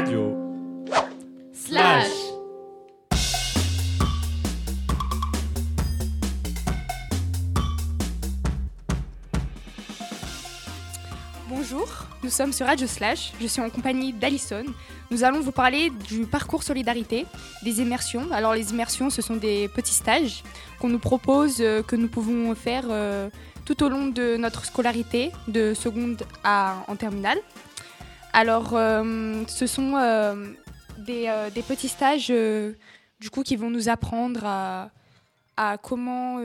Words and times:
Radio. 0.00 0.34
Slash. 1.52 2.06
Bonjour, 11.50 11.86
nous 12.22 12.30
sommes 12.30 12.54
sur 12.54 12.64
Radio 12.64 12.86
Slash. 12.86 13.32
Je 13.42 13.46
suis 13.46 13.60
en 13.60 13.68
compagnie 13.68 14.14
d'Alison. 14.14 14.64
Nous 15.10 15.22
allons 15.22 15.40
vous 15.40 15.52
parler 15.52 15.90
du 16.08 16.24
parcours 16.24 16.62
solidarité, 16.62 17.26
des 17.62 17.82
immersions. 17.82 18.32
Alors 18.32 18.54
les 18.54 18.70
immersions, 18.70 19.10
ce 19.10 19.20
sont 19.20 19.36
des 19.36 19.68
petits 19.68 19.92
stages 19.92 20.42
qu'on 20.80 20.88
nous 20.88 20.98
propose, 20.98 21.56
euh, 21.60 21.82
que 21.82 21.96
nous 21.96 22.08
pouvons 22.08 22.54
faire 22.54 22.84
euh, 22.88 23.28
tout 23.66 23.82
au 23.82 23.90
long 23.90 24.06
de 24.06 24.38
notre 24.38 24.64
scolarité, 24.64 25.30
de 25.46 25.74
seconde 25.74 26.22
à 26.42 26.76
en 26.88 26.96
terminale. 26.96 27.38
Alors 28.40 28.70
euh, 28.72 29.44
ce 29.48 29.66
sont 29.66 29.96
euh, 29.96 30.34
des, 30.96 31.26
euh, 31.28 31.50
des 31.50 31.60
petits 31.60 31.88
stages 31.88 32.28
du 32.28 33.28
coup 33.30 33.42
qui 33.42 33.54
vont 33.54 33.68
nous 33.68 33.90
apprendre 33.90 34.46
à, 34.46 35.76
comment 35.82 36.36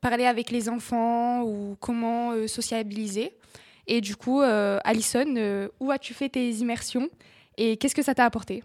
parler 0.00 0.24
avec 0.24 0.50
les 0.50 0.68
enfants 0.68 1.44
ou 1.44 1.76
comment 1.78 2.48
sociabiliser. 2.48 3.32
Et 3.86 4.00
du 4.00 4.16
coup, 4.16 4.40
Alison, 4.40 5.68
où 5.78 5.92
as-tu 5.92 6.14
fait 6.14 6.30
tes 6.30 6.50
immersions 6.50 7.08
et 7.56 7.76
qu'est-ce 7.76 7.94
que 7.94 8.02
ça 8.02 8.16
t'a 8.16 8.24
apporté? 8.24 8.64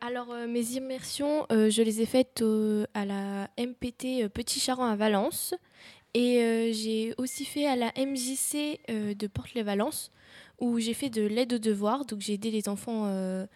Alors, 0.00 0.34
mes 0.48 0.72
immersions, 0.72 1.46
je 1.50 1.82
les 1.82 2.02
ai 2.02 2.06
faites 2.06 2.42
à 2.94 3.04
la 3.04 3.48
MPT 3.56 4.28
Petit 4.28 4.58
Charon 4.58 4.82
à 4.82 4.96
Valence. 4.96 5.54
Et 6.16 6.40
euh, 6.40 6.72
j'ai 6.72 7.12
aussi 7.18 7.44
fait 7.44 7.66
à 7.66 7.76
la 7.76 7.92
MJC 7.94 8.80
euh, 8.88 9.12
de 9.12 9.26
Porte-les-Valence, 9.26 10.10
où 10.58 10.78
j'ai 10.78 10.94
fait 10.94 11.10
de 11.10 11.20
l'aide 11.20 11.52
aux 11.52 11.58
devoirs. 11.58 12.06
Donc, 12.06 12.22
j'ai 12.22 12.32
aidé 12.32 12.50
les 12.50 12.70
enfants 12.70 13.04
euh, 13.04 13.46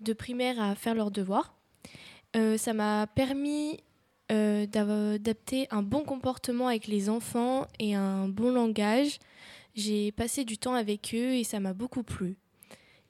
de 0.00 0.14
primaire 0.14 0.58
à 0.58 0.74
faire 0.74 0.94
leurs 0.94 1.10
devoirs. 1.10 1.54
Ça 2.34 2.72
m'a 2.72 3.06
permis 3.08 3.80
d'adapter 4.30 5.66
un 5.70 5.82
bon 5.82 6.04
comportement 6.04 6.68
avec 6.68 6.86
les 6.86 7.10
enfants 7.10 7.66
et 7.80 7.94
un 7.94 8.28
bon 8.28 8.52
langage. 8.52 9.18
J'ai 9.74 10.12
passé 10.12 10.44
du 10.44 10.56
temps 10.56 10.74
avec 10.74 11.12
eux 11.14 11.34
et 11.34 11.42
ça 11.42 11.58
m'a 11.58 11.72
beaucoup 11.72 12.04
plu. 12.04 12.36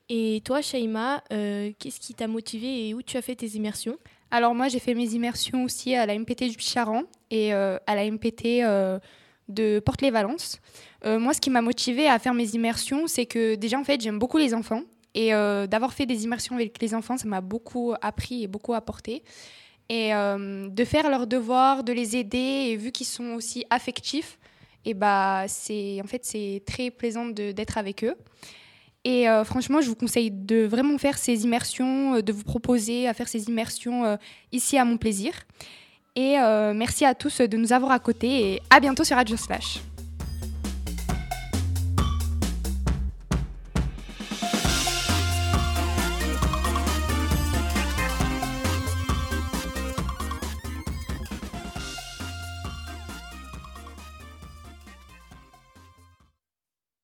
Et 0.09 0.41
toi, 0.47 0.63
Shaima, 0.63 1.23
qu'est-ce 1.29 2.01
qui 2.01 2.15
t'a 2.15 2.27
motivé 2.27 2.89
et 2.89 2.95
où 2.95 3.03
tu 3.03 3.19
as 3.19 3.23
fait 3.23 3.37
tes 3.37 3.49
immersions? 3.49 3.99
Alors 4.31 4.55
moi, 4.55 4.69
j'ai 4.69 4.79
fait 4.79 4.95
mes 4.95 5.15
immersions 5.15 5.65
aussi 5.65 5.95
à 5.95 6.05
la 6.05 6.19
MPT 6.19 6.45
du 6.45 6.59
Charan 6.59 7.03
et 7.31 7.55
euh, 7.55 7.79
à 7.87 7.95
la 7.95 8.11
MPT 8.11 8.63
euh, 8.63 8.99
de 9.49 9.81
Porte-les-Valence. 9.81 10.61
Euh, 11.05 11.19
moi, 11.19 11.33
ce 11.33 11.41
qui 11.41 11.49
m'a 11.51 11.63
motivée 11.63 12.09
à 12.09 12.19
faire 12.19 12.35
mes 12.35 12.51
immersions, 12.51 13.07
c'est 13.07 13.27
que 13.27 13.55
déjà, 13.55 13.79
en 13.79 13.85
fait, 13.85 14.01
j'aime 14.01 14.19
beaucoup 14.19 14.39
les 14.39 14.55
enfants. 14.55 14.83
Et 15.15 15.31
d'avoir 15.31 15.95
fait 15.95 16.07
des 16.07 16.25
immersions 16.25 16.55
avec 16.55 16.81
les 16.81 16.95
enfants, 16.95 17.17
ça 17.17 17.27
m'a 17.27 17.41
beaucoup 17.41 17.93
appris 18.03 18.45
et 18.45 18.47
beaucoup 18.47 18.75
apporté. 18.75 19.25
Et 19.89 20.11
de 20.11 20.85
faire 20.85 21.11
leurs 21.11 21.27
devoirs, 21.27 21.83
de 21.83 21.93
les 21.93 22.15
aider, 22.15 22.39
et 22.69 22.77
vu 22.77 22.93
qu'ils 22.93 23.07
sont 23.07 23.33
aussi 23.33 23.65
affectifs, 23.69 24.39
et 24.85 24.95
bah, 24.95 25.47
c'est 25.49 26.01
en 26.05 26.07
fait 26.07 26.25
c'est 26.25 26.63
très 26.67 26.93
plaisant 26.93 27.27
d'être 27.27 27.79
avec 27.79 28.05
eux. 28.05 28.15
Et 29.05 29.29
euh, 29.29 29.45
franchement, 29.45 29.81
je 29.81 29.89
vous 29.89 29.95
conseille 29.95 30.31
de 30.31 30.67
vraiment 30.67 30.99
faire 30.99 31.19
ces 31.19 31.45
immersions, 31.45 32.17
euh, 32.17 32.23
de 32.23 32.33
vous 32.33 32.45
proposer 32.45 33.09
à 33.09 33.15
faire 33.15 33.29
ces 33.29 33.49
immersions 33.49 34.05
euh, 34.05 34.17
ici 34.53 34.77
à 34.77 34.85
mon 34.85 34.97
plaisir. 34.97 35.33
Et 36.17 36.37
merci 36.75 37.05
à 37.05 37.15
tous 37.15 37.41
de 37.41 37.57
nous 37.57 37.73
avoir 37.73 37.93
à 37.93 38.01
côté 38.01 38.55
et 38.55 38.63
à 38.71 38.81
bientôt 38.81 39.05
sur 39.05 39.15
Radio 39.15 39.37
Slash. 39.37 39.79